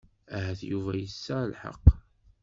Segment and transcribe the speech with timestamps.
[0.35, 1.85] Ahat Yuba yesɛa lḥeqq.